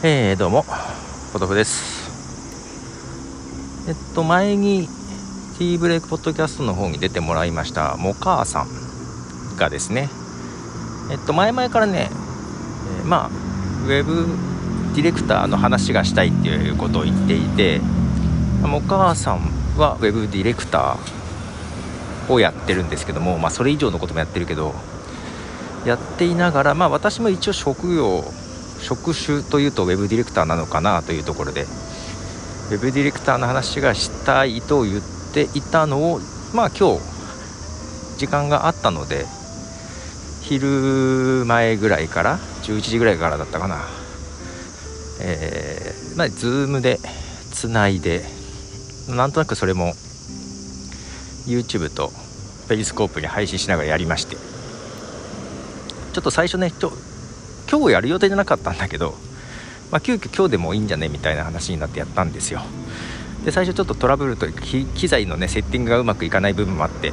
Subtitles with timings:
[0.00, 0.64] えー、どうも
[1.32, 2.08] ポトフです。
[3.88, 4.86] えっと前に
[5.58, 8.68] ティーブレイクポッドキャストの方に出てもらいましたモカーさん
[9.56, 10.08] がですね
[11.10, 12.10] えっと前々からね、
[13.00, 13.28] えー、まあ
[13.86, 14.28] ウェブ
[14.94, 17.80] ディレクターの話がしたいっていうことを言っていて
[18.62, 19.40] モカーさん
[19.76, 24.76] はウェブディレクターをやってるんですけどもまあそれ以上のこともやってるけど
[25.84, 28.22] やっていながらまあ私も一応職業
[28.80, 36.20] 職種というとウェブディレクターなのかなというところでウェブディレクターの話がしたいと言っていたのを
[36.54, 37.00] まあ今日
[38.18, 39.26] 時間があったので
[40.42, 43.86] 昼前ぐらいから11時ぐらいからだったかな。
[45.20, 46.98] えー、まあ Zoom で
[47.52, 48.24] つないで
[49.08, 49.94] なんとなくそれも
[51.46, 52.12] YouTube と
[52.68, 54.36] ペリスコープに配信しながらやりまして。
[56.18, 56.72] ちょっと最初ね
[57.70, 59.14] 今日やる予定じゃなかったんだけど、
[59.90, 62.62] まあ、急遽今日でもいいんじゃねみたいな話になってやったんですよ。
[63.44, 67.12] で最初ちょっとトラブルというか機材のねセッティングがうまくいかない部分もあって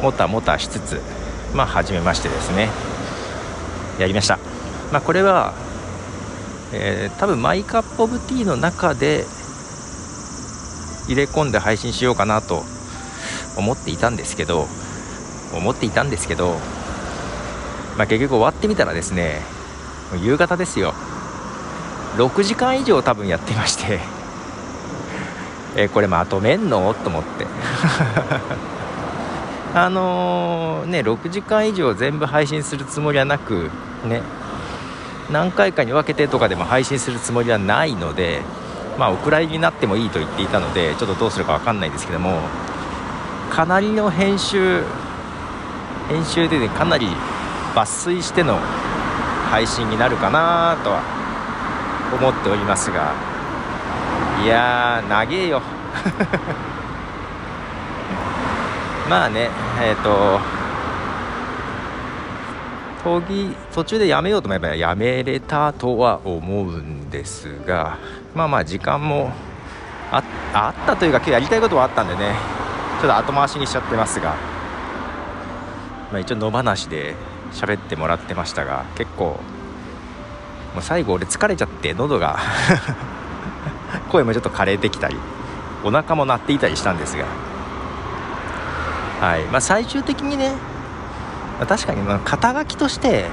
[0.00, 1.00] もたもたしつつ
[1.54, 2.68] まあ始めましてですね。
[3.98, 4.38] やりました。
[4.92, 5.54] まあこれは、
[6.72, 9.24] えー、多分マイカップオブティーの中で
[11.08, 12.62] 入れ込んで配信しようかなと
[13.56, 14.66] 思っていたんですけど
[15.52, 16.56] 思っていたんですけど
[17.96, 19.40] まあ、結局終わってみたらですね
[20.22, 20.94] 夕方ですよ。
[22.16, 23.98] 6時間以上多分やってまして。
[25.76, 26.92] えこれまとめんの？
[26.94, 27.46] と思って。
[29.74, 33.70] あのー、ね6時間以上全部配信するつもりはなく
[34.04, 34.20] ね
[35.30, 38.42] 何回かに分けてとかでも配信するつもりはないので
[38.98, 42.40] まあお蔵入りになってもいいと言っていたのでちょっとどうするか分かんないですけども
[43.50, 44.84] かなりの編集
[46.10, 47.08] 編集で、ね、かなり
[47.74, 48.58] 抜粋しての
[49.50, 51.02] 配信になるかなとは
[52.18, 53.12] 思っておりますが。
[54.42, 55.62] いやー長えよ。
[59.08, 59.50] まあね
[59.80, 60.40] えっ、ー、と
[63.04, 67.98] 闘技途中でやめようと思えばやめれたとは思うんですが
[68.34, 69.32] まあまあ時間も
[70.10, 70.22] あ
[70.52, 72.34] あったというか今日やりたいことはあったんでね
[73.00, 74.34] ちょっと後回しにしちゃってますが、
[76.10, 77.14] まあ、一応野放しで
[77.52, 79.40] 喋ってもらってましたが結構
[80.74, 82.38] もう最後俺疲れちゃって喉が
[84.10, 85.16] 声もちょっと枯れてきたり
[85.84, 87.24] お腹も鳴っていたりしたんですが。
[89.20, 89.44] はい。
[89.44, 90.52] まあ、最終的にね
[91.68, 93.26] 確かにま肩書きとして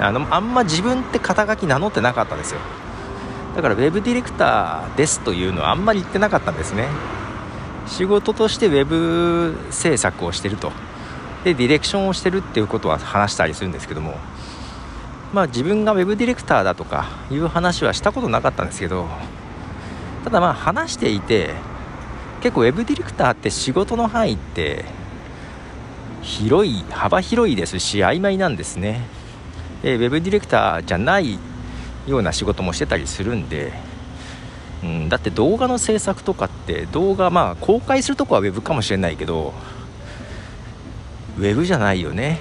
[0.00, 2.58] あのあんま自分って肩書き名乗ってなかったんですよ。
[3.54, 6.88] だからウェブディレクターですというのはあんまり言ってなかったんですね。
[7.86, 10.72] 仕事としてウェブ制作をしてると。
[11.44, 14.14] でディレクションをしてるっていうことは話したりするんですけども
[15.32, 19.08] まあ自分が web ディレクターだとかいう話はしたことなかったんですけど
[20.24, 21.54] ただまあ話していて
[22.42, 24.84] 結構 web ディレクターって仕事の範囲って
[26.22, 29.06] 広い幅広いですし曖昧なんですね。
[29.82, 31.38] で web ディレクターじゃない
[32.06, 33.72] ような仕事もしてたりするんで、
[34.82, 39.54] うん、だって動画の制作とかって動画まあ公開するとこは web かもしれないけど
[41.40, 42.38] ウェブじゃないよね。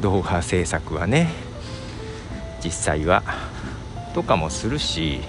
[0.00, 1.30] 動画制作はね。
[2.62, 3.22] 実際は。
[4.12, 5.20] とかもするし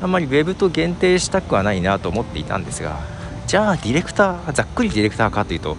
[0.00, 3.00] あんまりウェブと限定したくはないなと思っていたんですが
[3.46, 5.76] じゃあディレクターざっくりディレクターかというと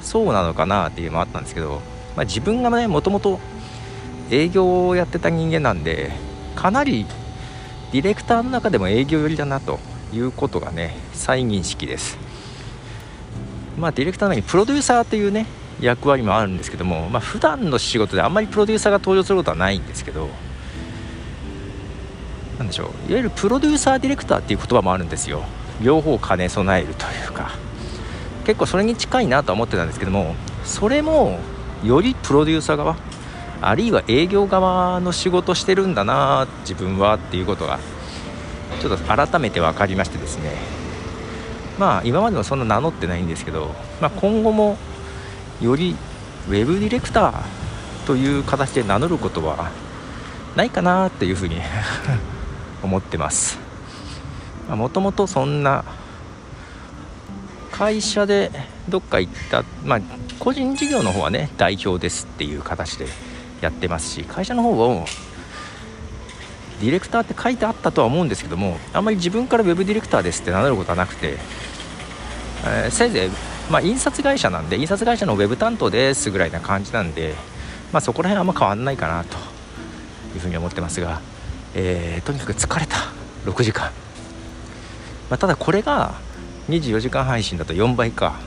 [0.00, 1.82] そうなのかなっていうのもあったんですけど、
[2.16, 3.38] まあ、自分がねもともと
[4.30, 6.10] 営業をやってた人間なんで
[6.56, 7.06] かなり
[7.92, 9.78] ディレクターの中でも営業寄りだなと
[10.12, 12.18] いうことがね再認識です。
[13.76, 15.46] まあディレクターの中にプロデューサーというね
[15.80, 20.28] 役割もあるんですけども、まあ普段の仕事であんまりプロデューサーが登場することはないんですけど
[22.58, 25.44] 何でしょういわゆるプロデューサーディレクターっていう言葉もあるんですよ。
[25.82, 27.50] 両方兼ね備えるというか。
[28.44, 30.34] 結構それに近いなとは思ってたんですけども
[30.64, 31.38] それも
[31.84, 32.96] よりプロデューサー側
[33.60, 37.78] あるいは営業側の仕事してるんだな自分はっていうことが
[38.80, 40.50] ちょっと改めて分かりましてですね。
[41.78, 44.76] まあ今までもそんな名乗ってないんですけど、まあ、今後も
[45.62, 45.96] より
[46.48, 47.42] ウェブディレクター
[48.06, 49.70] という形で名乗ることは
[50.56, 51.60] ないかなっていうふうに
[52.82, 53.58] 思ってます。
[54.68, 55.84] もともとそんな
[57.70, 58.50] 会社で
[58.88, 60.00] どっか行ったまあ
[60.38, 63.06] 個人事業の方はね代表ですっていう形で
[63.60, 65.04] やってますし会社の方を
[66.80, 71.38] ディレクターって書いてあったとは思うんですけどもあんまり自分からウェブディレクターですって名乗ることはなくて、
[72.64, 77.34] えー、せいぜいまあ、印刷会社なんで印刷会社のウェブ担当ですぐらいな感じなんで、
[77.92, 79.36] まあ、そこら辺はあんま変わんないかなと
[80.34, 81.20] いうふうに思ってますが
[81.74, 82.96] えー、とにかく疲れた。
[83.44, 83.90] 6時間、
[85.28, 86.14] まあ、ただこれが
[86.68, 88.40] 24時間配信だと4倍か。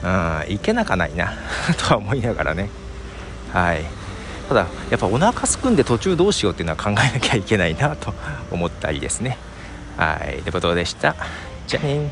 [0.00, 1.32] うんいけなかないな
[1.76, 2.70] とは思いながらね。
[3.52, 3.84] はい。
[4.48, 8.14] ただやっぱお腹すくんで途中どうしようっていうのは考えなきゃいけないなと
[8.52, 9.36] 思ったりですね。
[9.96, 10.42] はい。
[10.42, 11.16] ということでした。
[11.66, 12.10] じゃあね